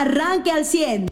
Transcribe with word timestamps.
arranque 0.00 0.50
al 0.50 0.64
100. 0.64 1.06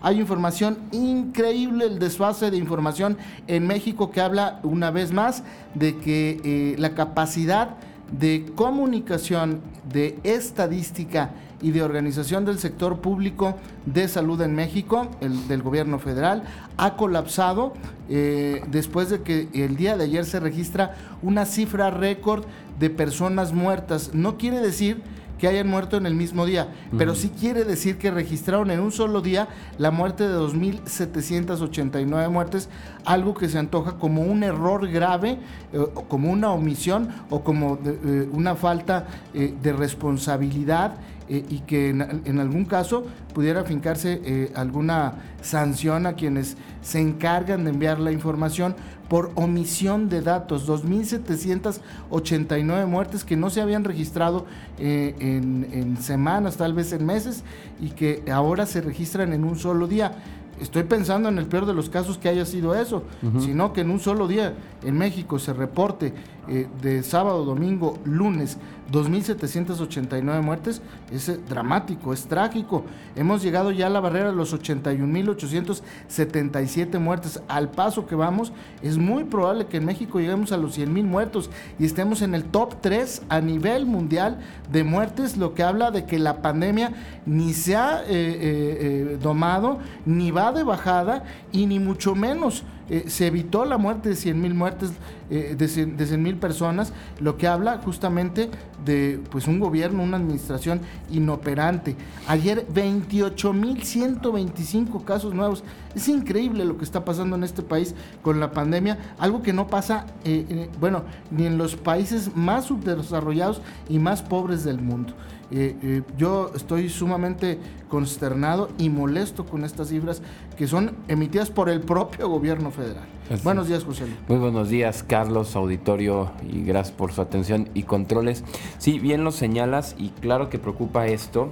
Hay 0.00 0.20
información 0.20 0.78
increíble, 0.92 1.86
el 1.86 1.98
desfase 1.98 2.50
de 2.50 2.58
información 2.58 3.16
en 3.46 3.66
México 3.66 4.10
que 4.10 4.20
habla 4.20 4.60
una 4.62 4.90
vez 4.90 5.12
más 5.12 5.42
de 5.74 5.96
que 5.96 6.40
eh, 6.44 6.76
la 6.78 6.90
capacidad 6.94 7.76
de 8.12 8.44
comunicación, 8.54 9.62
de 9.90 10.18
estadística 10.24 11.30
y 11.62 11.70
de 11.70 11.82
organización 11.82 12.44
del 12.44 12.58
sector 12.58 13.00
público 13.00 13.56
de 13.86 14.06
salud 14.06 14.40
en 14.42 14.54
México, 14.54 15.08
el 15.22 15.48
del 15.48 15.62
gobierno 15.62 15.98
federal, 15.98 16.42
ha 16.76 16.96
colapsado 16.96 17.72
eh, 18.10 18.62
después 18.70 19.08
de 19.08 19.22
que 19.22 19.48
el 19.54 19.76
día 19.76 19.96
de 19.96 20.04
ayer 20.04 20.26
se 20.26 20.38
registra 20.38 20.94
una 21.22 21.46
cifra 21.46 21.90
récord 21.90 22.44
de 22.78 22.90
personas 22.90 23.54
muertas. 23.54 24.10
No 24.12 24.36
quiere 24.36 24.60
decir 24.60 25.02
que 25.38 25.48
hayan 25.48 25.68
muerto 25.68 25.96
en 25.96 26.06
el 26.06 26.14
mismo 26.14 26.46
día, 26.46 26.68
pero 26.96 27.14
sí 27.14 27.30
quiere 27.30 27.64
decir 27.64 27.98
que 27.98 28.10
registraron 28.10 28.70
en 28.70 28.80
un 28.80 28.92
solo 28.92 29.20
día 29.20 29.48
la 29.78 29.90
muerte 29.90 30.28
de 30.28 30.36
2.789 30.36 32.30
muertes, 32.30 32.68
algo 33.04 33.34
que 33.34 33.48
se 33.48 33.58
antoja 33.58 33.98
como 33.98 34.22
un 34.22 34.42
error 34.42 34.88
grave, 34.88 35.38
eh, 35.72 35.86
como 36.08 36.30
una 36.30 36.50
omisión 36.50 37.08
o 37.30 37.42
como 37.42 37.78
eh, 37.84 38.28
una 38.32 38.54
falta 38.54 39.06
eh, 39.34 39.54
de 39.62 39.72
responsabilidad 39.72 40.94
y 41.28 41.60
que 41.60 41.90
en, 41.90 42.38
algún 42.38 42.64
caso 42.64 43.04
pudiera 43.32 43.64
fincarse 43.64 44.50
alguna 44.54 45.14
sanción 45.40 46.06
a 46.06 46.14
quienes 46.14 46.56
se 46.82 47.00
encargan 47.00 47.64
de 47.64 47.70
enviar 47.70 47.98
la 47.98 48.12
información 48.12 48.76
por 49.08 49.32
omisión 49.34 50.08
de 50.08 50.22
datos, 50.22 50.68
2.789 50.68 52.86
muertes 52.86 53.24
que 53.24 53.36
no 53.36 53.50
se 53.50 53.60
habían 53.60 53.82
registrado 53.84 54.46
eh, 54.78 55.14
en, 55.18 55.98
semanas, 56.00 56.56
tal 56.56 56.72
vez 56.74 56.92
en 56.92 57.06
meses, 57.06 57.44
y 57.80 57.90
que 57.90 58.24
ahora 58.32 58.66
se 58.66 58.80
registran 58.80 59.32
en 59.32 59.44
un 59.44 59.56
solo 59.56 59.86
día. 59.86 60.16
Estoy 60.60 60.82
pensando 60.84 61.28
en 61.28 61.38
el 61.38 61.46
peor 61.46 61.66
de 61.66 61.74
los 61.74 61.90
casos 61.90 62.16
que 62.16 62.28
haya 62.28 62.46
sido 62.46 62.76
eso, 62.76 63.02
sino 63.40 63.72
que 63.72 63.80
en 63.80 63.90
un 63.90 63.98
solo 63.98 64.28
día 64.28 64.54
en 64.84 64.96
México 64.96 65.40
se 65.40 65.52
reporte 65.52 66.14
eh, 66.48 66.66
de 66.82 67.02
sábado, 67.02 67.44
domingo, 67.44 67.98
lunes, 68.04 68.58
2.789 68.92 70.42
muertes, 70.42 70.82
es 71.10 71.30
eh, 71.30 71.40
dramático, 71.48 72.12
es 72.12 72.26
trágico. 72.26 72.84
Hemos 73.16 73.42
llegado 73.42 73.70
ya 73.70 73.86
a 73.86 73.90
la 73.90 74.00
barrera 74.00 74.28
de 74.30 74.36
los 74.36 74.54
81.877 74.54 76.98
muertes. 76.98 77.40
Al 77.48 77.70
paso 77.70 78.06
que 78.06 78.14
vamos, 78.14 78.52
es 78.82 78.98
muy 78.98 79.24
probable 79.24 79.64
que 79.66 79.78
en 79.78 79.86
México 79.86 80.20
lleguemos 80.20 80.52
a 80.52 80.58
los 80.58 80.78
100.000 80.78 81.04
muertos 81.04 81.48
y 81.78 81.86
estemos 81.86 82.20
en 82.20 82.34
el 82.34 82.44
top 82.44 82.74
3 82.82 83.22
a 83.30 83.40
nivel 83.40 83.86
mundial 83.86 84.40
de 84.70 84.84
muertes, 84.84 85.38
lo 85.38 85.54
que 85.54 85.62
habla 85.62 85.90
de 85.90 86.04
que 86.04 86.18
la 86.18 86.42
pandemia 86.42 86.92
ni 87.24 87.54
se 87.54 87.76
ha 87.76 88.02
eh, 88.06 89.16
domado, 89.22 89.78
ni 90.04 90.30
va 90.30 90.52
de 90.52 90.62
bajada 90.62 91.24
y 91.52 91.64
ni 91.66 91.78
mucho 91.78 92.14
menos 92.14 92.64
eh, 92.90 93.04
se 93.08 93.26
evitó 93.26 93.64
la 93.64 93.78
muerte 93.78 94.10
de 94.10 94.16
100 94.16 94.40
mil 94.40 94.54
muertes, 94.54 94.92
eh, 95.30 95.54
de 95.56 95.68
100 95.68 96.22
mil 96.22 96.36
personas, 96.36 96.92
lo 97.18 97.36
que 97.36 97.46
habla 97.46 97.78
justamente 97.78 98.50
de 98.84 99.20
pues 99.30 99.46
un 99.46 99.58
gobierno, 99.58 100.02
una 100.02 100.18
administración 100.18 100.80
inoperante. 101.10 101.96
Ayer 102.28 102.66
28 102.72 103.52
mil 103.52 103.82
125 103.82 105.04
casos 105.04 105.34
nuevos. 105.34 105.64
Es 105.94 106.08
increíble 106.08 106.64
lo 106.64 106.76
que 106.76 106.84
está 106.84 107.04
pasando 107.04 107.36
en 107.36 107.44
este 107.44 107.62
país 107.62 107.94
con 108.22 108.40
la 108.40 108.50
pandemia, 108.50 108.98
algo 109.18 109.42
que 109.42 109.52
no 109.52 109.68
pasa, 109.68 110.06
eh, 110.24 110.68
bueno, 110.80 111.04
ni 111.30 111.46
en 111.46 111.56
los 111.56 111.76
países 111.76 112.34
más 112.34 112.64
subdesarrollados 112.64 113.62
y 113.88 113.98
más 113.98 114.20
pobres 114.20 114.64
del 114.64 114.80
mundo. 114.80 115.14
Eh, 115.56 115.76
eh, 115.84 116.02
yo 116.18 116.50
estoy 116.56 116.88
sumamente 116.88 117.60
consternado 117.88 118.70
y 118.76 118.88
molesto 118.88 119.46
con 119.46 119.64
estas 119.64 119.88
cifras 119.88 120.20
que 120.56 120.66
son 120.66 120.96
emitidas 121.06 121.50
por 121.50 121.68
el 121.68 121.80
propio 121.80 122.28
gobierno 122.28 122.72
federal. 122.72 123.04
Buenos 123.44 123.68
días, 123.68 123.84
José. 123.84 124.06
Muy 124.26 124.38
buenos 124.38 124.68
días, 124.68 125.04
Carlos, 125.04 125.54
auditorio, 125.54 126.32
y 126.42 126.64
gracias 126.64 126.96
por 126.96 127.12
su 127.12 127.22
atención 127.22 127.68
y 127.72 127.84
controles. 127.84 128.42
Sí, 128.78 128.98
bien 128.98 129.22
lo 129.22 129.30
señalas 129.30 129.94
y 129.96 130.08
claro 130.08 130.50
que 130.50 130.58
preocupa 130.58 131.06
esto 131.06 131.50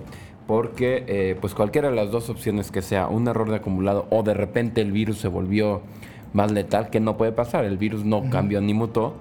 porque 0.48 1.04
eh, 1.06 1.38
pues 1.40 1.54
cualquiera 1.54 1.88
de 1.90 1.94
las 1.94 2.10
dos 2.10 2.28
opciones 2.28 2.72
que 2.72 2.82
sea 2.82 3.06
un 3.06 3.28
error 3.28 3.48
de 3.50 3.56
acumulado 3.56 4.08
o 4.10 4.24
de 4.24 4.34
repente 4.34 4.80
el 4.80 4.90
virus 4.90 5.18
se 5.18 5.28
volvió 5.28 5.80
más 6.32 6.50
letal, 6.50 6.90
que 6.90 6.98
no 6.98 7.16
puede 7.16 7.30
pasar, 7.30 7.64
el 7.64 7.78
virus 7.78 8.04
no 8.04 8.28
cambió 8.30 8.60
ni 8.60 8.74
mutó, 8.74 9.14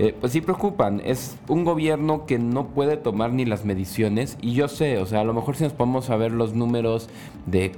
eh, 0.00 0.14
pues 0.18 0.32
sí 0.32 0.40
preocupan. 0.40 1.02
Es 1.04 1.36
un 1.48 1.64
gobierno 1.64 2.24
que 2.24 2.38
no 2.38 2.68
puede 2.68 2.96
tomar 2.96 3.32
ni 3.32 3.44
las 3.44 3.64
mediciones 3.64 4.38
y 4.40 4.54
yo 4.54 4.68
sé, 4.68 4.98
o 4.98 5.06
sea, 5.06 5.22
a 5.22 5.24
lo 5.24 5.34
mejor 5.34 5.56
si 5.56 5.64
nos 5.64 5.72
podemos 5.72 6.08
ver 6.08 6.30
los 6.30 6.54
números 6.54 7.08
de 7.46 7.72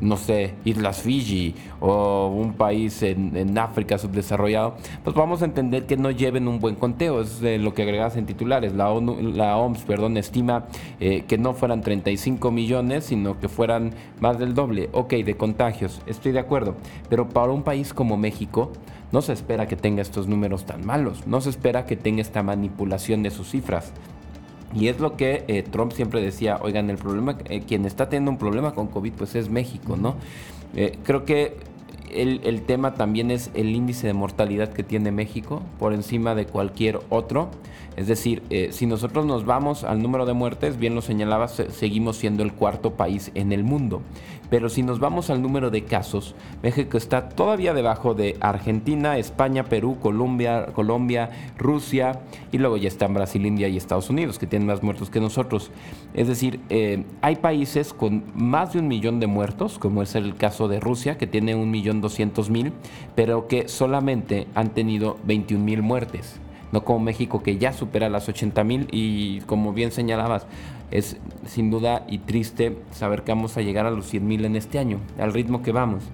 no 0.00 0.16
sé, 0.16 0.54
Islas 0.64 1.02
Fiji 1.02 1.54
o 1.80 2.28
un 2.28 2.54
país 2.54 3.02
en, 3.02 3.56
África 3.58 3.98
subdesarrollado, 3.98 4.76
pues 5.02 5.16
vamos 5.16 5.42
a 5.42 5.46
entender 5.46 5.86
que 5.86 5.96
no 5.96 6.10
lleven 6.10 6.48
un 6.48 6.58
buen 6.58 6.74
conteo. 6.74 7.20
Es 7.20 7.40
lo 7.42 7.74
que 7.74 7.82
agregas 7.82 8.16
en 8.16 8.26
titulares. 8.26 8.74
La, 8.74 8.92
la 8.92 9.56
OMS 9.56 9.82
perdón, 9.82 10.16
estima 10.16 10.66
eh, 11.00 11.24
que 11.26 11.38
no 11.38 11.54
fueran 11.54 11.80
35 11.80 12.50
millones, 12.50 13.04
sino 13.04 13.38
que 13.40 13.48
fueran 13.48 13.92
más 14.20 14.38
del 14.38 14.54
doble. 14.54 14.90
Ok, 14.92 15.14
de 15.14 15.36
contagios, 15.36 16.02
estoy 16.06 16.32
de 16.32 16.40
acuerdo. 16.40 16.76
Pero 17.08 17.28
para 17.28 17.52
un 17.52 17.62
país 17.62 17.94
como 17.94 18.16
México, 18.16 18.72
no 19.12 19.22
se 19.22 19.32
espera 19.32 19.66
que 19.66 19.76
tenga 19.76 20.02
estos 20.02 20.26
números 20.26 20.66
tan 20.66 20.84
malos, 20.84 21.26
no 21.26 21.40
se 21.40 21.50
espera 21.50 21.86
que 21.86 21.96
tenga 21.96 22.22
esta 22.22 22.42
manipulación 22.42 23.22
de 23.22 23.30
sus 23.30 23.50
cifras. 23.50 23.92
Y 24.74 24.88
es 24.88 25.00
lo 25.00 25.16
que 25.16 25.44
eh, 25.48 25.62
Trump 25.62 25.92
siempre 25.92 26.20
decía, 26.20 26.58
oigan, 26.60 26.90
el 26.90 26.98
problema, 26.98 27.38
eh, 27.48 27.62
quien 27.66 27.84
está 27.84 28.08
teniendo 28.08 28.30
un 28.30 28.38
problema 28.38 28.74
con 28.74 28.88
COVID, 28.88 29.12
pues 29.12 29.34
es 29.34 29.48
México, 29.48 29.96
¿no? 29.96 30.16
Eh, 30.74 30.98
creo 31.04 31.24
que 31.24 31.56
el, 32.10 32.62
tema 32.62 32.94
también 32.94 33.30
es 33.30 33.50
el 33.54 33.74
índice 33.74 34.06
de 34.06 34.12
mortalidad 34.12 34.72
que 34.72 34.82
tiene 34.82 35.12
México 35.12 35.62
por 35.78 35.92
encima 35.92 36.34
de 36.34 36.46
cualquier 36.46 37.00
otro. 37.10 37.50
Es 37.96 38.08
decir, 38.08 38.42
si 38.72 38.84
nosotros 38.84 39.24
nos 39.24 39.46
vamos 39.46 39.82
al 39.82 40.02
número 40.02 40.26
de 40.26 40.34
muertes, 40.34 40.78
bien 40.78 40.94
lo 40.94 41.00
señalabas, 41.00 41.62
seguimos 41.70 42.18
siendo 42.18 42.42
el 42.42 42.52
cuarto 42.52 42.92
país 42.92 43.30
en 43.34 43.52
el 43.52 43.64
mundo. 43.64 44.02
Pero 44.50 44.68
si 44.68 44.82
nos 44.82 45.00
vamos 45.00 45.30
al 45.30 45.42
número 45.42 45.70
de 45.70 45.84
casos, 45.84 46.34
México 46.62 46.96
está 46.96 47.28
todavía 47.28 47.74
debajo 47.74 48.14
de 48.14 48.36
Argentina, 48.40 49.18
España, 49.18 49.64
Perú, 49.64 49.98
Colombia, 50.00 50.66
Colombia, 50.72 51.30
Rusia 51.58 52.20
y 52.52 52.58
luego 52.58 52.76
ya 52.76 52.88
están 52.88 53.14
Brasil, 53.14 53.44
India 53.44 53.68
y 53.68 53.76
Estados 53.76 54.08
Unidos, 54.08 54.38
que 54.38 54.46
tienen 54.46 54.66
más 54.66 54.82
muertos 54.82 55.10
que 55.10 55.20
nosotros. 55.20 55.70
Es 56.14 56.28
decir, 56.28 56.60
eh, 56.68 57.04
hay 57.22 57.36
países 57.36 57.92
con 57.92 58.24
más 58.34 58.72
de 58.72 58.78
un 58.78 58.88
millón 58.88 59.18
de 59.18 59.26
muertos, 59.26 59.78
como 59.78 60.02
es 60.02 60.14
el 60.14 60.36
caso 60.36 60.68
de 60.68 60.78
Rusia, 60.78 61.18
que 61.18 61.26
tiene 61.26 61.54
un 61.54 61.70
millón 61.70 61.95
doscientos 62.00 62.50
mil, 62.50 62.72
pero 63.14 63.48
que 63.48 63.68
solamente 63.68 64.46
han 64.54 64.70
tenido 64.70 65.16
21 65.24 65.64
mil 65.64 65.82
muertes 65.82 66.40
no 66.72 66.84
como 66.84 67.00
México 67.00 67.42
que 67.42 67.58
ya 67.58 67.72
supera 67.72 68.08
las 68.08 68.28
80 68.28 68.64
mil 68.64 68.88
y 68.90 69.40
como 69.42 69.72
bien 69.72 69.92
señalabas, 69.92 70.46
es 70.90 71.16
sin 71.46 71.70
duda 71.70 72.04
y 72.08 72.18
triste 72.18 72.76
saber 72.92 73.22
que 73.22 73.32
vamos 73.32 73.56
a 73.56 73.62
llegar 73.62 73.86
a 73.86 73.90
los 73.90 74.06
100 74.06 74.26
mil 74.26 74.44
en 74.44 74.56
este 74.56 74.78
año, 74.78 75.00
al 75.18 75.32
ritmo 75.32 75.62
que 75.62 75.72
vamos. 75.72 76.04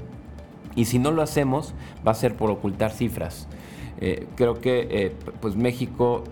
Y 0.75 0.87
si 0.87 0.99
no 0.99 1.11
lo 1.11 1.23
hacemos, 1.23 1.75
va 2.07 2.13
a 2.13 2.15
ser 2.15 2.35
por 2.35 2.51
ocultar 2.51 2.93
cifras. 2.93 3.47
Eh, 4.01 4.27
creo 4.37 4.61
que 4.61 4.89
eh, 4.91 5.13
pues 5.41 5.57
México 5.57 6.25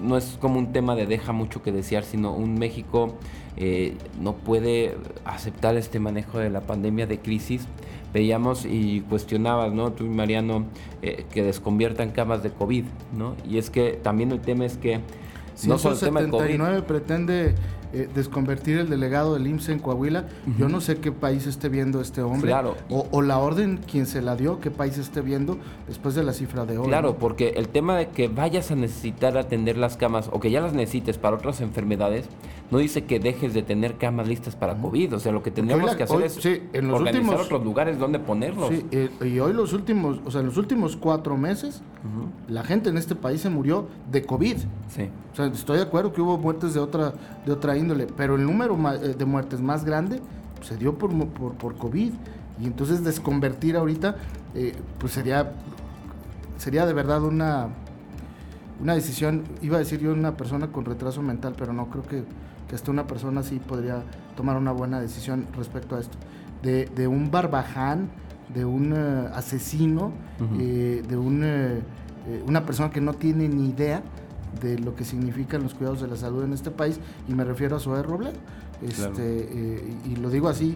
no 0.00 0.16
es 0.16 0.38
como 0.40 0.58
un 0.58 0.72
tema 0.72 0.94
de 0.94 1.06
deja 1.06 1.32
mucho 1.32 1.62
que 1.62 1.72
desear, 1.72 2.04
sino 2.04 2.32
un 2.32 2.54
México 2.54 3.14
eh, 3.56 3.96
no 4.20 4.34
puede 4.34 4.96
aceptar 5.24 5.76
este 5.76 5.98
manejo 5.98 6.38
de 6.38 6.50
la 6.50 6.62
pandemia 6.62 7.06
de 7.06 7.18
crisis. 7.18 7.66
Veíamos 8.12 8.64
y 8.64 9.00
cuestionabas, 9.08 9.72
¿no? 9.72 9.92
Tú 9.92 10.04
y 10.04 10.08
Mariano, 10.08 10.64
que 11.00 11.42
desconviertan 11.42 12.10
camas 12.10 12.42
de 12.42 12.50
COVID, 12.50 12.84
¿no? 13.16 13.36
Y 13.48 13.58
es 13.58 13.70
que 13.70 13.92
también 13.92 14.32
el 14.32 14.40
tema 14.40 14.64
es 14.64 14.76
que 14.76 15.00
no 15.66 15.78
solo 15.78 15.94
el 15.94 16.00
tema 16.00 16.22
de 16.22 16.28
COVID. 16.28 16.82
pretende 16.84 17.54
eh, 17.92 18.08
desconvertir 18.14 18.78
el 18.78 18.88
delegado 18.88 19.34
del 19.34 19.46
IMSS 19.46 19.70
en 19.70 19.78
Coahuila. 19.80 20.26
Yo 20.58 20.68
no 20.68 20.80
sé 20.80 20.98
qué 20.98 21.12
país 21.12 21.46
esté 21.46 21.68
viendo 21.68 22.00
este 22.00 22.22
hombre. 22.22 22.48
Claro. 22.48 22.76
O, 22.88 23.22
la 23.22 23.38
orden, 23.38 23.80
quien 23.90 24.06
se 24.06 24.22
la 24.22 24.36
dio, 24.36 24.60
qué 24.60 24.70
país 24.70 24.98
esté 24.98 25.20
viendo 25.20 25.58
después 25.88 26.14
de 26.14 26.22
la 26.22 26.32
cifra 26.32 26.66
de 26.66 26.78
hoy. 26.78 26.88
Claro, 26.88 27.16
porque 27.16 27.54
el 27.56 27.68
tema 27.68 27.96
de 27.96 28.08
que 28.08 28.28
vayas 28.28 28.70
a 28.70 28.76
necesitar 28.76 29.36
atender 29.36 29.76
las 29.76 29.96
camas 29.96 30.30
o 30.32 30.40
que 30.40 30.50
ya 30.50 30.60
las 30.60 30.72
necesites 30.72 31.18
para 31.18 31.36
otras 31.36 31.60
enfermedades, 31.60 32.28
no 32.70 32.78
dice 32.78 33.04
que 33.04 33.18
dejes 33.18 33.52
de 33.52 33.62
tener 33.62 33.96
camas 33.96 34.28
listas 34.28 34.54
para 34.54 34.76
COVID. 34.76 35.14
O 35.14 35.18
sea, 35.18 35.32
lo 35.32 35.42
que 35.42 35.50
tenemos 35.50 35.96
que 35.96 36.04
hacer 36.04 36.22
es 36.22 36.44
en 36.44 36.88
los 36.88 37.00
organizar 37.00 37.22
últimos, 37.22 37.46
otros 37.46 37.64
lugares 37.64 37.98
donde 37.98 38.18
ponerlos. 38.18 38.68
Sí, 38.68 38.86
eh, 38.92 39.10
y 39.22 39.38
hoy 39.40 39.52
los 39.52 39.72
últimos, 39.72 40.20
o 40.24 40.30
sea, 40.30 40.40
en 40.40 40.46
los 40.46 40.56
últimos 40.56 40.96
cuatro 40.96 41.36
meses, 41.36 41.82
la 42.48 42.62
gente 42.62 42.88
en 42.88 42.96
este 42.96 43.14
país 43.14 43.40
se 43.40 43.50
murió 43.50 43.88
de 44.10 44.24
COVID. 44.24 44.56
Sí. 44.88 45.08
O 45.32 45.36
sea, 45.36 45.46
estoy 45.46 45.78
de 45.78 45.82
acuerdo 45.82 46.12
que 46.12 46.20
hubo 46.20 46.38
muertes 46.38 46.74
de 46.74 46.80
otra, 46.80 47.12
de 47.44 47.52
otra 47.52 47.76
índole, 47.80 48.06
pero 48.16 48.36
el 48.36 48.44
número 48.44 48.78
eh, 48.94 49.14
de 49.18 49.24
muertes 49.24 49.60
más 49.60 49.84
grande 49.84 50.20
se 50.62 50.76
dio 50.76 50.96
por, 50.98 51.10
por, 51.28 51.74
COVID. 51.76 52.12
Y 52.60 52.66
entonces 52.66 53.02
desconvertir 53.02 53.76
ahorita, 53.76 54.16
eh, 54.54 54.74
pues 54.98 55.12
sería, 55.12 55.52
sería 56.58 56.86
de 56.86 56.92
verdad 56.92 57.24
una, 57.24 57.68
una 58.80 58.94
decisión, 58.94 59.44
iba 59.62 59.76
a 59.76 59.78
decir 59.80 60.00
yo 60.00 60.12
una 60.12 60.36
persona 60.36 60.68
con 60.68 60.84
retraso 60.84 61.22
mental, 61.22 61.54
pero 61.56 61.72
no 61.72 61.88
creo 61.88 62.06
que 62.06 62.24
que 62.70 62.76
hasta 62.76 62.92
una 62.92 63.08
persona 63.08 63.42
sí 63.42 63.58
podría 63.58 64.04
tomar 64.36 64.56
una 64.56 64.70
buena 64.70 65.00
decisión 65.00 65.44
respecto 65.56 65.96
a 65.96 66.00
esto. 66.00 66.16
De, 66.62 67.08
un 67.08 67.32
barbaján, 67.32 68.08
de 68.54 68.64
un 68.64 68.92
eh, 68.96 69.28
asesino, 69.34 70.12
eh, 70.56 71.02
de 71.06 71.16
un, 71.16 71.42
eh, 71.42 71.80
una 72.46 72.64
persona 72.64 72.90
que 72.90 73.00
no 73.00 73.14
tiene 73.14 73.48
ni 73.48 73.70
idea 73.70 74.02
de 74.60 74.78
lo 74.78 74.94
que 74.94 75.04
significan 75.04 75.62
los 75.62 75.74
cuidados 75.74 76.00
de 76.00 76.08
la 76.08 76.16
salud 76.16 76.44
en 76.44 76.52
este 76.52 76.70
país, 76.70 77.00
y 77.28 77.34
me 77.34 77.44
refiero 77.44 77.76
a 77.76 77.80
Zoé 77.80 78.02
Robledo. 78.02 78.38
Este, 78.82 79.84
y 80.06 80.16
lo 80.16 80.30
digo 80.30 80.48
así, 80.48 80.74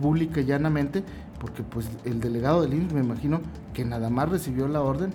pública 0.00 0.40
y 0.40 0.44
llanamente, 0.44 1.02
porque 1.40 1.62
pues 1.62 1.88
el 2.04 2.20
delegado 2.20 2.62
del 2.62 2.74
IMSS 2.74 2.92
me 2.92 3.00
imagino 3.00 3.40
que 3.74 3.84
nada 3.84 4.08
más 4.10 4.28
recibió 4.28 4.68
la 4.68 4.82
orden 4.82 5.12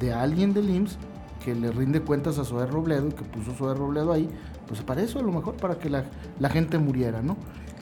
de 0.00 0.12
alguien 0.12 0.54
del 0.54 0.70
IMSS 0.70 0.98
que 1.44 1.54
le 1.54 1.70
rinde 1.70 2.00
cuentas 2.00 2.38
a 2.38 2.44
Zoé 2.44 2.66
Robledo 2.66 3.08
y 3.08 3.12
que 3.12 3.22
puso 3.22 3.52
Zoé 3.52 3.74
Robledo 3.74 4.12
ahí, 4.12 4.28
pues 4.66 4.80
para 4.80 5.02
eso 5.02 5.18
a 5.18 5.22
lo 5.22 5.30
mejor, 5.30 5.56
para 5.56 5.78
que 5.78 5.90
la, 5.90 6.04
gente 6.48 6.78
muriera, 6.78 7.20
¿no? 7.20 7.36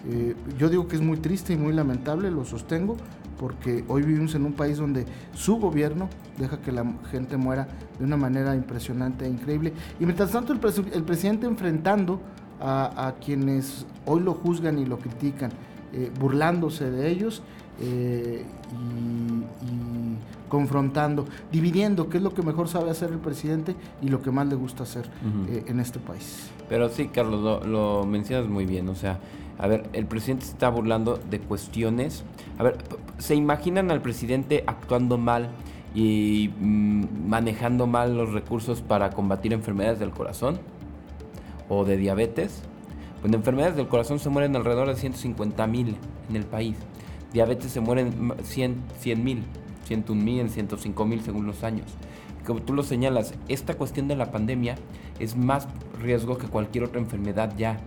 Eh, 0.09 0.35
yo 0.59 0.69
digo 0.69 0.89
que 0.89 0.97
es 0.97 1.03
muy 1.03 1.19
triste 1.19 1.53
y 1.53 1.57
muy 1.57 1.73
lamentable, 1.73 2.31
lo 2.31 2.45
sostengo, 2.45 2.97
porque 3.43 3.85
hoy 3.89 4.03
vivimos 4.03 4.37
en 4.37 4.47
un 4.47 4.53
país 4.53 4.79
donde 4.79 5.05
su 5.35 5.57
gobierno 5.57 6.09
deja 6.39 6.59
que 6.61 6.71
la 6.71 6.87
gente 7.11 7.37
muera 7.37 7.67
de 7.99 8.05
una 8.05 8.17
manera 8.17 8.55
impresionante 8.55 9.27
e 9.27 9.29
increíble. 9.29 9.73
Y 9.99 10.05
mientras 10.05 10.31
tanto 10.31 10.53
el, 10.53 10.61
presidente 10.61 11.47
enfrentando 11.47 12.21
a, 12.61 13.15
quienes 13.21 13.85
hoy 14.07 14.21
lo 14.21 14.35
juzgan 14.35 14.79
y 14.79 14.87
lo 14.87 14.97
critican, 15.01 15.51
eh, 15.93 16.13
burlándose 16.21 16.89
de 16.89 17.11
ellos 17.11 17.43
eh, 17.81 18.45
y, 18.71 20.42
confrontando, 20.53 21.25
dividiendo 21.51 22.11
qué 22.11 22.19
es 22.19 22.23
lo 22.23 22.35
que 22.35 22.43
mejor 22.43 22.69
sabe 22.69 22.91
hacer 22.91 23.11
el 23.11 23.17
presidente 23.17 23.75
y 24.03 24.09
lo 24.09 24.21
que 24.21 24.31
más 24.31 24.47
le 24.49 24.55
gusta 24.55 24.83
hacer 24.83 25.07
eh, 25.49 25.65
en 25.67 25.81
este 25.81 25.99
país. 25.99 26.51
Pero 26.69 26.91
sí, 26.91 27.07
Carlos, 27.09 27.67
lo, 27.67 28.05
mencionas 28.05 28.51
muy 28.51 28.67
bien, 28.67 28.87
o 28.91 28.95
sea, 28.95 29.19
a 29.57 29.67
ver, 29.67 29.89
el 29.95 30.05
presidente 30.05 30.45
se 30.45 30.53
está 30.53 30.69
burlando 30.69 31.19
de 31.31 31.41
cuestiones, 31.41 32.25
a 32.59 32.65
ver, 32.65 32.77
¿se 33.17 33.35
imaginan 33.35 33.91
al 33.91 34.03
presidente 34.03 34.63
actuando 34.67 35.17
mal? 35.17 35.49
y 35.95 36.51
mm, 36.59 37.29
manejando 37.29 37.87
mal 37.87 38.17
los 38.17 38.33
recursos 38.33 38.81
para 38.81 39.11
combatir 39.11 39.53
enfermedades 39.53 39.99
del 39.99 40.11
corazón 40.11 40.59
o 41.69 41.85
de 41.85 41.99
diabetes. 41.99 42.63
Pues 43.21 43.31
de 43.31 43.37
enfermedades 43.37 43.77
del 43.77 43.89
corazón 43.89 44.19
se 44.19 44.31
mueren 44.31 44.57
alrededor 44.57 44.89
de 44.89 44.97
150 44.97 45.67
mil 45.67 45.97
en 46.31 46.37
el 46.37 46.45
país 46.45 46.77
diabetes 47.33 47.73
se 47.73 47.81
mueren 47.81 48.35
100 48.43 49.25
mil, 49.25 49.43
101 49.93 50.23
mil, 50.23 50.49
105 50.49 51.05
mil 51.05 51.21
según 51.21 51.47
los 51.47 51.65
años. 51.65 51.87
Como 52.47 52.63
tú 52.63 52.73
lo 52.73 52.83
señalas, 52.83 53.35
esta 53.49 53.75
cuestión 53.75 54.09
de 54.09 54.17
la 54.17 54.31
pandemia 54.31 54.77
es 55.21 55.37
más 55.37 55.69
riesgo 56.01 56.39
que 56.39 56.49
cualquier 56.49 56.85
otra 56.85 57.01
enfermedad 57.01 57.55
ya. 57.57 57.79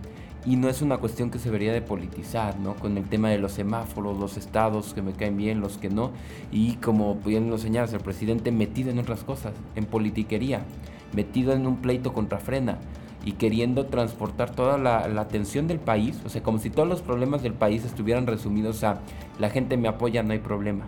Y 0.46 0.54
no 0.54 0.68
es 0.68 0.80
una 0.80 0.98
cuestión 0.98 1.30
que 1.30 1.40
se 1.40 1.46
debería 1.46 1.72
de 1.72 1.82
politizar, 1.82 2.60
¿no? 2.60 2.76
Con 2.76 2.96
el 2.96 3.04
tema 3.08 3.30
de 3.30 3.38
los 3.38 3.50
semáforos, 3.50 4.16
los 4.16 4.36
estados 4.36 4.94
que 4.94 5.02
me 5.02 5.12
caen 5.12 5.36
bien, 5.36 5.60
los 5.60 5.76
que 5.76 5.90
no. 5.90 6.12
Y 6.52 6.74
como 6.76 7.16
bien 7.16 7.50
lo 7.50 7.58
señalas, 7.58 7.92
el 7.92 8.00
presidente 8.00 8.52
metido 8.52 8.90
en 8.90 9.00
otras 9.00 9.24
cosas, 9.24 9.54
en 9.74 9.86
politiquería, 9.86 10.64
metido 11.12 11.52
en 11.52 11.66
un 11.66 11.78
pleito 11.78 12.12
contra 12.12 12.38
Frena 12.38 12.78
y 13.26 13.32
queriendo 13.32 13.86
transportar 13.86 14.54
toda 14.54 14.78
la, 14.78 14.98
atención 15.20 15.66
del 15.66 15.80
país, 15.80 16.20
o 16.24 16.28
sea, 16.28 16.44
como 16.44 16.58
si 16.60 16.70
todos 16.70 16.88
los 16.88 17.02
problemas 17.02 17.42
del 17.42 17.54
país 17.54 17.84
estuvieran 17.84 18.28
resumidos 18.28 18.84
a 18.84 19.00
la 19.40 19.50
gente 19.50 19.76
me 19.76 19.88
apoya, 19.88 20.22
no 20.22 20.32
hay 20.32 20.38
problema. 20.38 20.86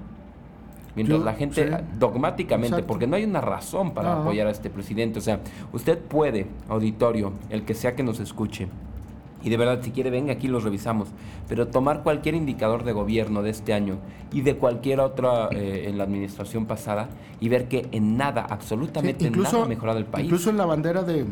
Mientras 1.04 1.20
la 1.20 1.34
gente 1.34 1.70
dogmáticamente, 1.98 2.82
porque 2.82 3.06
no 3.06 3.16
hay 3.16 3.24
una 3.24 3.40
razón 3.40 3.92
para 3.92 4.20
apoyar 4.20 4.46
a 4.46 4.50
este 4.50 4.68
presidente, 4.68 5.20
o 5.20 5.22
sea, 5.22 5.40
usted 5.72 5.98
puede, 5.98 6.46
auditorio, 6.68 7.32
el 7.50 7.62
que 7.62 7.74
sea 7.74 7.94
que 7.94 8.02
nos 8.02 8.18
escuche, 8.20 8.68
y 9.42 9.50
de 9.50 9.56
verdad, 9.56 9.78
si 9.82 9.90
quiere, 9.92 10.10
venga 10.10 10.32
aquí 10.32 10.48
los 10.48 10.64
revisamos. 10.64 11.08
Pero 11.48 11.68
tomar 11.68 12.02
cualquier 12.02 12.34
indicador 12.34 12.84
de 12.84 12.92
gobierno 12.92 13.42
de 13.42 13.50
este 13.50 13.72
año 13.72 13.98
y 14.32 14.40
de 14.40 14.56
cualquier 14.56 15.00
otra 15.00 15.48
eh, 15.52 15.84
en 15.86 15.96
la 15.96 16.04
administración 16.04 16.66
pasada 16.66 17.08
y 17.40 17.48
ver 17.48 17.68
que 17.68 17.88
en 17.92 18.16
nada, 18.16 18.44
absolutamente 18.48 19.30
nada 19.30 19.62
ha 19.62 19.66
mejorado 19.66 19.98
el 19.98 20.06
país. 20.06 20.24
Incluso 20.24 20.50
en 20.50 20.56
la 20.56 20.66
bandera 20.66 21.02
de, 21.02 21.24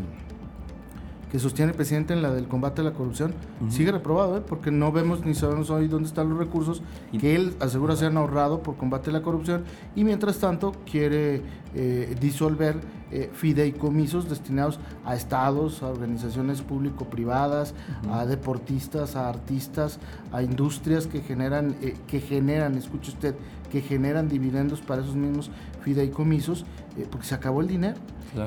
que 1.31 1.38
sostiene 1.38 1.73
el 1.73 1.76
presidente 1.76 2.12
en 2.12 2.23
la 2.23 2.31
del 2.32 2.46
combate 2.46 2.81
a 2.81 2.84
la 2.84 2.93
corrupción, 2.93 3.34
sigue 3.69 3.93
reprobado, 3.93 4.38
¿eh? 4.38 4.43
porque 4.46 4.70
no 4.70 4.93
vemos 4.93 5.25
ni 5.25 5.34
sabemos 5.34 5.70
hoy 5.70 5.88
dónde 5.88 6.08
están 6.08 6.28
los 6.28 6.38
recursos 6.38 6.82
que 7.19 7.34
él 7.34 7.55
asegura 7.61 7.96
se 7.96 8.06
han 8.06 8.17
ahorrado 8.17 8.62
por 8.62 8.76
combate 8.76 9.11
a 9.11 9.12
la 9.12 9.23
corrupción 9.23 9.64
y 9.94 10.05
mientras 10.05 10.38
tanto 10.38 10.73
quiere 10.90 11.43
eh, 11.75 12.17
disolver 12.20 12.76
eh, 13.11 13.31
fideicomisos 13.32 14.28
destinados 14.28 14.78
a 15.05 15.14
estados, 15.14 15.82
a 15.82 15.88
organizaciones 15.88 16.62
público-privadas, 16.62 17.75
a 18.11 18.25
deportistas, 18.26 19.17
a 19.17 19.28
artistas, 19.28 19.99
a 20.32 20.43
industrias 20.43 21.06
que 21.06 21.20
generan, 21.20 21.75
que 22.06 22.20
generan, 22.20 22.76
escuche 22.76 23.11
usted, 23.11 23.34
que 23.76 23.82
generan 23.87 24.26
dividendos 24.31 24.81
para 24.81 25.02
esos 25.02 25.17
mismos 25.17 25.50
fideicomisos, 25.82 26.64
porque 27.11 27.26
se 27.26 27.34
acabó 27.34 27.61
el 27.61 27.69
dinero. 27.69 27.96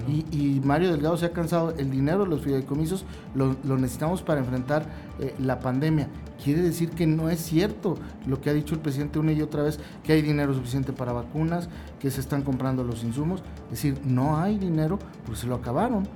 Y, 0.08 0.60
Mario 0.64 0.92
Delgado 0.92 1.18
se 1.18 1.28
ha 1.28 1.32
cansado, 1.32 1.76
el 1.78 1.92
dinero 1.92 2.24
de 2.24 2.30
los 2.32 2.42
fideicomisos 2.42 3.06
lo, 3.36 3.56
necesitamos 3.78 4.24
para 4.24 4.40
enfrentar 4.40 4.88
eh, 5.20 5.36
la 5.40 5.60
pandemia. 5.60 6.08
Quiere 6.44 6.64
decir 6.64 6.90
que 6.92 7.06
no 7.06 7.30
es 7.30 7.40
cierto 7.42 7.96
lo 8.26 8.42
que 8.42 8.50
ha 8.50 8.54
dicho 8.54 8.74
el 8.74 8.82
presidente 8.82 9.20
una 9.20 9.32
y 9.34 9.42
otra 9.42 9.62
vez, 9.62 9.80
que 10.04 10.14
hay 10.14 10.24
dinero 10.24 10.54
suficiente 10.54 10.94
para 10.94 11.14
vacunas, 11.14 11.70
que 12.00 12.10
se 12.10 12.22
están 12.22 12.42
comprando 12.42 12.84
los 12.84 13.04
insumos. 13.04 13.44
Es 13.66 13.82
decir, 13.82 14.00
no 14.04 14.38
hay 14.38 14.58
dinero 14.58 14.98
porque 15.26 15.42
se 15.42 15.48
lo 15.48 15.56
acabaron. 15.56 16.08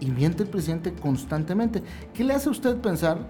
Y, 0.00 0.10
miente 0.10 0.42
el 0.42 0.50
presidente 0.50 0.92
constantemente. 0.92 1.82
¿Qué 2.12 2.24
le 2.24 2.34
hace 2.34 2.50
a 2.50 2.52
usted 2.52 2.76
pensar 2.76 3.26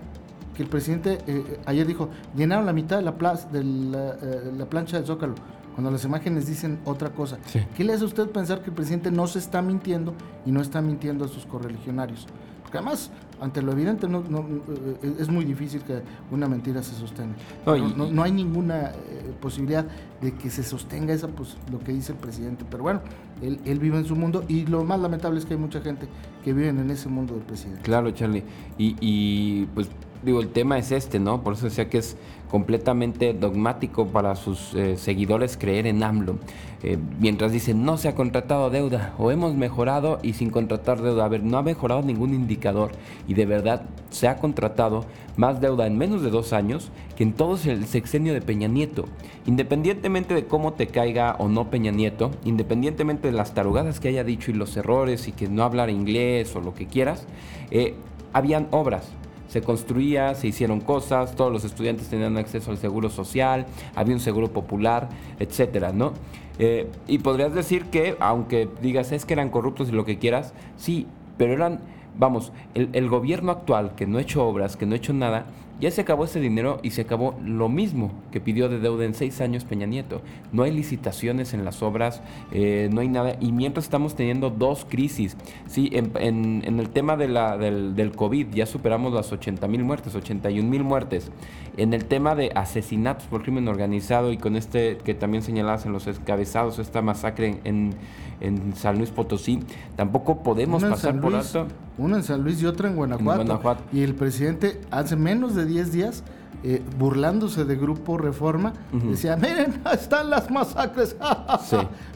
que 0.54 0.62
el 0.62 0.68
presidente 0.68 1.18
eh, 1.26 1.60
ayer 1.66 1.86
dijo, 1.86 2.08
llenaron 2.36 2.66
la 2.66 2.72
mitad 2.72 2.96
de 2.96 3.02
la, 3.02 3.16
plaza, 3.16 3.48
de 3.48 3.64
la, 3.64 4.16
eh, 4.22 4.52
la 4.56 4.66
plancha 4.66 4.96
del 4.96 5.06
Zócalo? 5.06 5.34
cuando 5.74 5.90
las 5.90 6.04
imágenes 6.04 6.46
dicen 6.46 6.78
otra 6.84 7.10
cosa. 7.10 7.38
¿Qué 7.76 7.84
le 7.84 7.92
hace 7.92 8.04
a 8.04 8.06
usted 8.06 8.28
pensar 8.28 8.60
que 8.60 8.70
el 8.70 8.76
presidente 8.76 9.10
no 9.10 9.26
se 9.26 9.38
está 9.38 9.62
mintiendo 9.62 10.14
y 10.44 10.52
no 10.52 10.60
está 10.60 10.82
mintiendo 10.82 11.24
a 11.24 11.28
sus 11.28 11.46
correligionarios? 11.46 12.26
Porque 12.62 12.78
además, 12.78 13.10
ante 13.40 13.60
lo 13.62 13.72
evidente, 13.72 14.08
no, 14.08 14.20
eh, 14.20 15.14
es 15.18 15.28
muy 15.28 15.44
difícil 15.44 15.82
que 15.82 16.02
una 16.30 16.48
mentira 16.48 16.82
se 16.82 16.94
sostenga. 16.94 17.34
No, 17.66 18.22
hay 18.22 18.32
ninguna 18.32 18.90
eh, 18.90 19.34
posibilidad 19.40 19.86
de 20.20 20.34
que 20.34 20.50
se 20.50 20.62
sostenga 20.62 21.12
esa, 21.12 21.28
pues, 21.28 21.56
lo 21.70 21.78
que 21.78 21.92
dice 21.92 22.12
el 22.12 22.18
presidente. 22.18 22.64
Pero 22.70 22.82
bueno, 22.82 23.00
él, 23.42 23.58
él, 23.64 23.78
vive 23.78 23.98
en 23.98 24.04
su 24.04 24.16
mundo 24.16 24.44
y 24.48 24.66
lo 24.66 24.84
más 24.84 25.00
lamentable 25.00 25.38
es 25.38 25.44
que 25.44 25.54
hay 25.54 25.60
mucha 25.60 25.80
gente 25.80 26.06
que 26.44 26.52
vive 26.52 26.68
en 26.68 26.90
ese 26.90 27.08
mundo 27.08 27.34
del 27.34 27.42
presidente. 27.42 27.82
Claro, 27.82 28.10
Charlie. 28.12 28.44
Y, 28.78 28.96
y 29.00 29.66
pues 29.74 29.88
digo, 30.22 30.40
el 30.40 30.48
tema 30.48 30.78
es 30.78 30.92
este, 30.92 31.18
¿no? 31.18 31.42
Por 31.42 31.54
eso 31.54 31.66
decía 31.66 31.88
que 31.88 31.98
es 31.98 32.16
completamente 32.50 33.32
dogmático 33.32 34.08
para 34.08 34.36
sus 34.36 34.74
eh, 34.74 34.98
seguidores 34.98 35.56
creer 35.56 35.86
en 35.86 36.02
AMLO. 36.02 36.36
Eh, 36.82 36.98
mientras 37.18 37.50
dicen, 37.50 37.84
no 37.84 37.96
se 37.96 38.08
ha 38.08 38.14
contratado 38.14 38.68
deuda 38.68 39.14
o 39.18 39.30
hemos 39.30 39.54
mejorado 39.54 40.18
y 40.22 40.34
sin 40.34 40.50
contratar 40.50 41.00
deuda. 41.00 41.24
A 41.24 41.28
ver, 41.28 41.42
no 41.42 41.56
ha 41.56 41.62
mejorado 41.62 42.02
ningún 42.02 42.34
indicador 42.34 42.92
y 43.26 43.34
de 43.34 43.46
verdad 43.46 43.84
se 44.10 44.28
ha 44.28 44.36
contratado 44.36 45.06
más 45.36 45.60
deuda 45.62 45.86
en 45.86 45.96
menos 45.96 46.22
de 46.22 46.28
dos 46.28 46.52
años 46.52 46.90
que 47.16 47.22
en 47.22 47.32
todo 47.32 47.56
el 47.64 47.86
sexenio 47.86 48.34
de 48.34 48.42
Peña 48.42 48.68
Nieto. 48.68 49.06
Independientemente 49.46 50.34
de 50.34 50.44
cómo 50.44 50.74
te 50.74 50.88
caiga 50.88 51.36
o 51.38 51.48
no 51.48 51.70
Peña 51.70 51.90
Nieto, 51.90 52.32
independientemente 52.44 53.28
de 53.28 53.32
las 53.32 53.54
tarugadas 53.54 53.98
que 53.98 54.08
haya 54.08 54.24
dicho 54.24 54.50
y 54.50 54.54
los 54.54 54.76
errores 54.76 55.26
y 55.26 55.32
que 55.32 55.48
no 55.48 55.64
hablar 55.64 55.88
inglés 55.88 56.54
o 56.54 56.60
lo 56.60 56.74
que 56.74 56.86
quieras, 56.86 57.26
eh, 57.70 57.94
habían 58.34 58.68
obras 58.72 59.10
se 59.52 59.60
construía, 59.60 60.34
se 60.34 60.46
hicieron 60.46 60.80
cosas, 60.80 61.36
todos 61.36 61.52
los 61.52 61.62
estudiantes 61.64 62.08
tenían 62.08 62.38
acceso 62.38 62.70
al 62.70 62.78
seguro 62.78 63.10
social, 63.10 63.66
había 63.94 64.14
un 64.14 64.20
seguro 64.20 64.50
popular, 64.50 65.10
etcétera, 65.38 65.92
¿no? 65.92 66.14
Eh, 66.58 66.88
y 67.06 67.18
podrías 67.18 67.52
decir 67.52 67.84
que, 67.90 68.16
aunque 68.18 68.66
digas 68.80 69.12
es 69.12 69.26
que 69.26 69.34
eran 69.34 69.50
corruptos 69.50 69.90
y 69.90 69.92
lo 69.92 70.06
que 70.06 70.16
quieras, 70.16 70.54
sí, 70.78 71.06
pero 71.36 71.52
eran, 71.52 71.80
vamos, 72.16 72.50
el, 72.72 72.88
el 72.94 73.10
gobierno 73.10 73.52
actual 73.52 73.94
que 73.94 74.06
no 74.06 74.16
ha 74.16 74.22
hecho 74.22 74.42
obras, 74.42 74.78
que 74.78 74.86
no 74.86 74.94
ha 74.94 74.96
hecho 74.96 75.12
nada, 75.12 75.44
ya 75.82 75.90
se 75.90 76.00
acabó 76.02 76.26
ese 76.26 76.38
dinero 76.38 76.78
y 76.84 76.90
se 76.90 77.00
acabó 77.00 77.34
lo 77.44 77.68
mismo 77.68 78.12
que 78.30 78.40
pidió 78.40 78.68
de 78.68 78.78
deuda 78.78 79.04
en 79.04 79.14
seis 79.14 79.40
años 79.40 79.64
Peña 79.64 79.84
Nieto. 79.84 80.22
No 80.52 80.62
hay 80.62 80.70
licitaciones 80.70 81.54
en 81.54 81.64
las 81.64 81.82
obras, 81.82 82.22
eh, 82.52 82.88
no 82.92 83.00
hay 83.00 83.08
nada. 83.08 83.34
Y 83.40 83.50
mientras 83.50 83.86
estamos 83.86 84.14
teniendo 84.14 84.48
dos 84.50 84.86
crisis. 84.88 85.36
Sí, 85.66 85.90
en, 85.92 86.62
el 86.78 86.88
tema 86.90 87.16
de 87.16 87.26
la, 87.26 87.58
del, 87.58 87.96
del, 87.96 88.12
COVID 88.12 88.54
ya 88.54 88.64
superamos 88.64 89.12
las 89.12 89.32
80 89.32 89.66
mil 89.66 89.82
muertes, 89.82 90.14
81 90.14 90.70
mil 90.70 90.84
muertes. 90.84 91.32
En 91.76 91.94
el 91.94 92.04
tema 92.04 92.36
de 92.36 92.52
asesinatos 92.54 93.26
por 93.26 93.42
crimen 93.42 93.66
organizado 93.66 94.30
y 94.30 94.38
con 94.38 94.54
este 94.54 94.98
que 94.98 95.14
también 95.14 95.42
señalabas 95.42 95.84
en 95.84 95.92
los 95.92 96.06
escabezados, 96.06 96.78
esta 96.78 97.02
masacre 97.02 97.58
en, 97.64 97.94
en 98.40 98.76
San 98.76 98.98
Luis 98.98 99.10
Potosí, 99.10 99.58
tampoco 99.96 100.44
podemos 100.44 100.84
pasar 100.84 101.20
por 101.20 101.34
alto. 101.34 101.66
Una 101.98 102.16
en 102.16 102.22
San 102.22 102.42
Luis 102.42 102.60
y 102.62 102.66
otra 102.66 102.88
en 102.88 102.96
Guanajuato. 102.96 103.82
Y 103.92 104.02
el 104.02 104.14
presidente 104.14 104.80
hace 104.90 105.14
menos 105.14 105.54
de 105.54 105.66
10 105.72 105.92
días 105.92 106.22
eh, 106.64 106.82
burlándose 106.98 107.64
de 107.64 107.76
Grupo 107.76 108.18
Reforma, 108.18 108.72
decía, 108.92 109.36
miren, 109.36 109.80
están 109.92 110.30
las 110.30 110.50
masacres. 110.50 111.16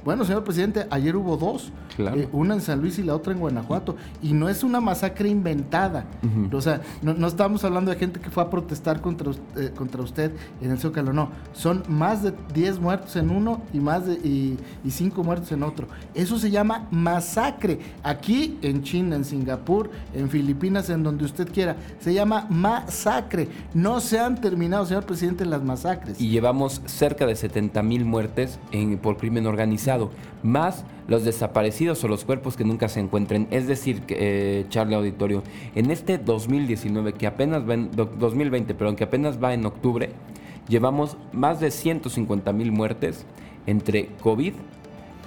Bueno, 0.05 0.25
señor 0.25 0.45
presidente, 0.45 0.87
ayer 0.89 1.17
hubo 1.17 1.37
dos, 1.37 1.73
eh, 1.99 2.29
una 2.31 2.55
en 2.55 2.61
San 2.61 2.81
Luis 2.81 2.97
y 3.01 3.03
la 3.03 3.17
otra 3.17 3.33
en 3.33 3.41
Guanajuato, 3.41 3.97
y 4.23 4.35
no 4.35 4.49
es 4.49 4.63
una 4.63 4.81
masacre 4.81 5.29
inventada. 5.29 6.05
O 6.53 6.61
sea, 6.61 6.81
no, 7.03 7.27
estamos 7.27 7.65
hablando 7.65 7.91
de 7.91 7.97
gente 7.97 8.21
que 8.21 8.31
fue 8.31 8.45
a 8.45 8.49
protestar 8.49 9.01
contra, 9.01 9.33
eh, 9.57 9.73
contra 9.77 10.03
usted 10.03 10.31
en 10.61 10.71
el 10.71 10.79
Zócalo, 10.79 11.13
no. 11.13 11.31
Son 11.53 11.83
más 11.89 12.23
de 12.23 12.33
10 12.55 12.79
muertos 12.79 13.17
en 13.17 13.31
uno 13.31 13.63
y 13.73 13.81
más 13.81 14.07
de 14.07 14.15
y, 14.15 14.57
y 14.85 14.91
cinco 14.93 15.25
muertos 15.25 15.51
en 15.51 15.65
otro. 15.65 15.89
Eso 16.15 16.39
se 16.39 16.53
llama 16.53 16.87
masacre. 16.93 17.81
Aquí 18.05 18.59
en 18.63 18.85
China, 18.85 19.17
en 19.17 19.25
Singapur, 19.25 19.91
en 20.15 20.31
Filipinas, 20.31 20.89
en 20.89 21.03
donde 21.03 21.25
usted 21.25 21.51
quiera, 21.53 21.77
se 21.99 22.15
llama 22.15 22.47
masacre. 22.49 23.49
No 23.75 23.99
se 24.01 24.21
han 24.37 24.43
terminado, 24.43 24.85
señor 24.87 25.05
presidente, 25.05 25.45
las 25.45 25.63
masacres. 25.63 26.21
Y 26.21 26.29
llevamos 26.29 26.83
cerca 26.85 27.27
de 27.27 27.35
70 27.35 27.83
mil 27.83 28.05
muertes 28.05 28.59
en, 28.71 28.99
por 28.99 29.17
crimen 29.17 29.47
organizado, 29.47 30.11
más 30.43 30.85
los 31.09 31.25
desaparecidos 31.25 32.03
o 32.05 32.09
los 32.09 32.25
cuerpos 32.25 32.57
que 32.57 32.65
nunca 32.65 32.89
se 32.89 33.01
encuentren. 33.01 33.49
Es 33.51 33.67
decir, 33.67 34.03
eh, 34.09 34.67
Charlie 34.69 34.95
Auditorio, 34.95 35.43
en 35.75 35.91
este 35.91 36.19
2019, 36.19 37.15
que 37.15 37.27
apenas 37.27 37.69
va 37.69 37.75
en 37.75 37.91
2020, 37.93 38.75
pero 38.75 38.89
aunque 38.89 39.05
apenas 39.05 39.43
va 39.43 39.55
en 39.55 39.65
octubre, 39.65 40.11
llevamos 40.69 41.17
más 41.33 41.61
de 41.61 41.71
150 41.71 42.53
mil 42.53 42.73
muertes 42.73 43.25
entre 43.67 44.09
COVID 44.21 44.53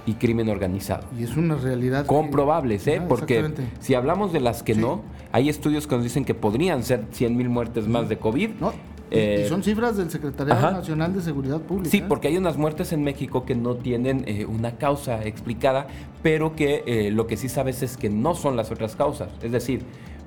y 0.06 0.14
crimen 0.14 0.48
organizado. 0.48 1.06
Y 1.18 1.24
es 1.24 1.36
una 1.36 1.56
realidad. 1.56 2.06
Comprobables, 2.06 2.86
¿eh? 2.86 3.02
Porque 3.06 3.52
si 3.80 3.94
hablamos 3.94 4.32
de 4.32 4.40
las 4.40 4.62
que 4.62 4.74
no, 4.74 5.02
hay 5.32 5.48
estudios 5.48 5.86
que 5.86 5.94
nos 5.94 6.04
dicen 6.04 6.24
que 6.24 6.34
podrían 6.34 6.82
ser 6.82 7.04
100 7.12 7.36
mil 7.36 7.48
muertes 7.48 7.86
más 7.86 8.08
de 8.08 8.18
COVID. 8.18 8.50
No, 8.60 8.72
y 9.10 9.16
eh, 9.16 9.46
son 9.48 9.62
cifras 9.62 9.96
del 9.96 10.08
Secretariado 10.08 10.70
Nacional 10.70 11.12
de 11.12 11.20
Seguridad 11.20 11.60
Pública. 11.60 11.90
Sí, 11.90 11.98
¿eh? 11.98 12.04
porque 12.06 12.28
hay 12.28 12.36
unas 12.36 12.56
muertes 12.56 12.92
en 12.92 13.02
México 13.02 13.44
que 13.44 13.56
no 13.56 13.74
tienen 13.74 14.24
eh, 14.26 14.46
una 14.46 14.76
causa 14.76 15.24
explicada, 15.24 15.88
pero 16.22 16.54
que 16.54 17.10
lo 17.12 17.26
que 17.26 17.36
sí 17.36 17.48
sabes 17.48 17.82
es 17.82 17.96
que 17.96 18.08
no 18.08 18.34
son 18.34 18.56
las 18.56 18.70
otras 18.70 18.94
causas. 18.94 19.30
Es 19.42 19.50
decir, 19.50 19.82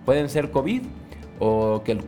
pueden 0.05 0.27
ser 0.27 0.51
COVID 0.51 0.81
o 1.39 1.81
que 1.83 1.93
el, 1.93 2.03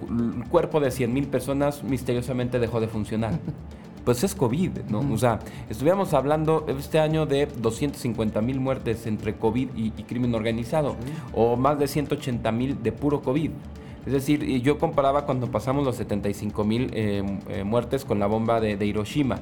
cuerpo 0.50 0.80
de 0.82 0.92
100 0.92 1.14
mil 1.14 1.28
personas 1.28 1.84
misteriosamente 1.84 2.60
dejó 2.60 2.82
de 2.82 2.88
funcionar. 2.88 3.40
pues 4.06 4.24
es 4.24 4.36
COVID, 4.36 4.72
¿no? 4.90 5.00
O 5.14 5.18
sea, 5.18 5.40
estuviéramos 5.70 6.14
hablando 6.14 6.66
este 6.68 7.00
año 7.00 7.26
de 7.26 7.48
250 7.48 8.40
mil 8.42 8.60
muertes 8.60 9.08
entre 9.08 9.36
COVID 9.36 9.70
y, 9.76 9.92
crimen 10.04 10.36
organizado, 10.36 10.96
o 11.34 11.56
más 11.56 11.80
de 11.80 11.88
180 11.88 12.52
mil 12.52 12.84
de 12.84 12.92
puro 12.92 13.22
COVID. 13.22 13.52
Es 14.06 14.14
decir, 14.14 14.46
yo 14.62 14.78
comparaba 14.78 15.26
cuando 15.26 15.50
pasamos 15.50 15.84
los 15.84 15.96
75 15.96 16.64
mil 16.64 16.92
eh, 16.94 17.24
eh, 17.50 17.64
muertes 17.64 18.06
con 18.06 18.20
la 18.20 18.28
bomba 18.28 18.60
de, 18.60 18.86
Hiroshima, 18.86 19.40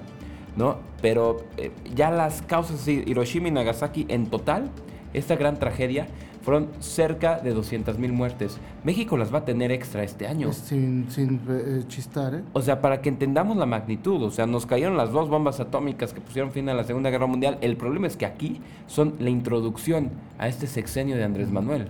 ¿no? 0.55 0.77
Pero 1.01 1.43
eh, 1.57 1.71
ya 1.93 2.11
las 2.11 2.41
causas 2.41 2.85
de 2.85 3.03
Hiroshima 3.05 3.49
y 3.49 3.51
Nagasaki 3.51 4.05
en 4.07 4.27
total, 4.27 4.69
esta 5.13 5.35
gran 5.35 5.59
tragedia, 5.59 6.07
fueron 6.43 6.69
cerca 6.79 7.39
de 7.39 7.53
200 7.53 7.97
mil 7.99 8.11
muertes. 8.13 8.57
México 8.83 9.15
las 9.17 9.33
va 9.33 9.39
a 9.39 9.45
tener 9.45 9.71
extra 9.71 10.03
este 10.03 10.27
año. 10.27 10.51
Sin, 10.51 11.09
sin 11.09 11.39
chistar, 11.87 12.35
¿eh? 12.35 12.43
O 12.51 12.61
sea, 12.61 12.81
para 12.81 13.01
que 13.01 13.09
entendamos 13.09 13.55
la 13.55 13.65
magnitud, 13.65 14.21
o 14.23 14.31
sea, 14.31 14.45
nos 14.45 14.65
cayeron 14.65 14.97
las 14.97 15.11
dos 15.11 15.29
bombas 15.29 15.59
atómicas 15.61 16.13
que 16.13 16.19
pusieron 16.19 16.51
fin 16.51 16.67
a 16.67 16.73
la 16.73 16.83
Segunda 16.83 17.09
Guerra 17.09 17.27
Mundial. 17.27 17.57
El 17.61 17.77
problema 17.77 18.07
es 18.07 18.17
que 18.17 18.25
aquí 18.25 18.59
son 18.87 19.15
la 19.19 19.29
introducción 19.29 20.11
a 20.37 20.47
este 20.47 20.67
sexenio 20.67 21.15
de 21.15 21.23
Andrés 21.23 21.49
Manuel 21.49 21.89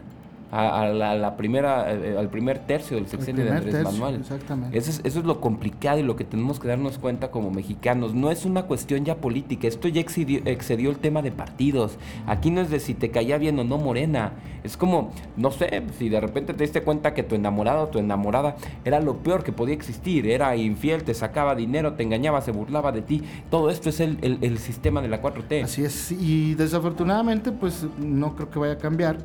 a, 0.55 1.15
la, 1.15 1.35
primera, 1.35 1.91
eh, 1.91 2.15
al 2.17 2.29
primer 2.29 2.59
tercio 2.59 2.97
del 2.97 3.07
sexenio 3.07 3.43
de 3.43 3.51
Andrés 3.51 3.83
Manuel. 3.83 4.17
Exactamente. 4.17 4.77
Eso 4.77 4.91
es, 4.91 5.01
eso 5.03 5.19
es 5.19 5.25
lo 5.25 5.41
complicado 5.41 5.99
y 5.99 6.03
lo 6.03 6.15
que 6.15 6.25
tenemos 6.25 6.59
que 6.59 6.67
darnos 6.67 6.99
cuenta 6.99 7.31
como 7.31 7.49
mexicanos. 7.49 8.13
No 8.13 8.29
es 8.29 8.45
una 8.45 8.63
cuestión 8.63 9.03
ya 9.03 9.15
política, 9.15 9.67
esto 9.67 9.87
ya 9.87 9.99
excedió, 9.99 10.41
excedió 10.45 10.91
el 10.91 10.97
tema 10.97 11.23
de 11.23 11.31
partidos. 11.31 11.97
Aquí 12.27 12.51
no 12.51 12.61
es 12.61 12.69
de 12.69 12.79
si 12.79 12.93
te 12.93 13.09
caía 13.09 13.39
bien 13.39 13.57
o 13.57 13.63
no 13.63 13.79
Morena. 13.79 14.33
Es 14.63 14.77
como, 14.77 15.11
no 15.37 15.49
sé, 15.49 15.83
si 15.97 16.07
de 16.07 16.21
repente 16.21 16.53
te 16.53 16.63
diste 16.63 16.83
cuenta 16.83 17.15
que 17.15 17.23
tu 17.23 17.33
enamorado 17.33 17.85
o 17.85 17.87
tu 17.87 17.97
enamorada 17.97 18.55
era 18.85 18.99
lo 18.99 19.17
peor 19.17 19.43
que 19.43 19.51
podía 19.51 19.73
existir, 19.73 20.27
era 20.27 20.55
infiel, 20.55 21.03
te 21.03 21.15
sacaba 21.15 21.55
dinero, 21.55 21.93
te 21.93 22.03
engañaba, 22.03 22.41
se 22.41 22.51
burlaba 22.51 22.91
de 22.91 23.01
ti. 23.01 23.23
Todo 23.49 23.71
esto 23.71 23.89
es 23.89 23.99
el, 23.99 24.19
el, 24.21 24.37
el 24.41 24.59
sistema 24.59 25.01
de 25.01 25.07
la 25.07 25.19
4T. 25.19 25.63
Así 25.63 25.83
es, 25.83 26.11
y 26.11 26.53
desafortunadamente 26.53 27.51
pues 27.51 27.87
no 27.97 28.35
creo 28.35 28.51
que 28.51 28.59
vaya 28.59 28.73
a 28.73 28.77
cambiar 28.77 29.17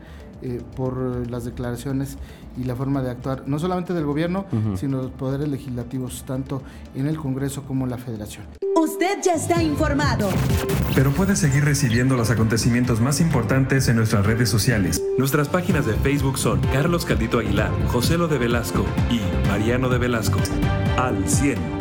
eh, 0.42 0.61
por 0.76 1.28
las 1.30 1.45
declaraciones 1.45 2.18
y 2.57 2.64
la 2.64 2.75
forma 2.75 3.02
de 3.02 3.11
actuar, 3.11 3.45
no 3.47 3.59
solamente 3.59 3.95
del 3.95 4.04
gobierno, 4.04 4.47
sino 4.76 4.99
de 4.99 5.04
los 5.04 5.12
poderes 5.12 5.49
legislativos, 5.49 6.25
tanto 6.26 6.62
en 6.95 7.07
el 7.07 7.16
Congreso 7.16 7.62
como 7.62 7.85
en 7.85 7.90
la 7.90 7.99
Federación. 7.99 8.47
Usted 8.76 9.18
ya 9.23 9.35
está 9.35 9.62
informado. 9.62 10.28
Pero 10.95 11.11
puede 11.12 11.37
seguir 11.37 11.64
recibiendo 11.64 12.16
los 12.16 12.30
acontecimientos 12.30 13.00
más 13.00 13.21
importantes 13.21 13.88
en 13.88 13.97
nuestras 13.97 14.25
redes 14.25 14.49
sociales. 14.49 15.02
Nuestras 15.18 15.49
páginas 15.49 15.87
de 15.87 15.95
Facebook 15.95 16.38
son 16.38 16.61
Carlos 16.73 17.04
Caldito 17.04 17.38
Aguilar, 17.38 17.71
José 17.88 18.18
Lo 18.18 18.28
de 18.28 18.38
Velasco 18.38 18.85
y 19.11 19.21
Mariano 19.49 19.88
de 19.88 19.99
Velasco. 19.99 20.38
Al 20.97 21.28
100. 21.28 21.77